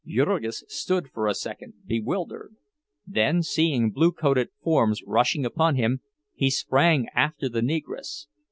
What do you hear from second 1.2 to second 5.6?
a second, bewildered. Then, seeing blue coated forms rushing